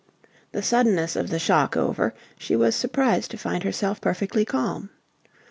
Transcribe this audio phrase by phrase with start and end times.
[0.51, 4.89] The suddenness of the shock over, she was surprised to find herself perfectly calm.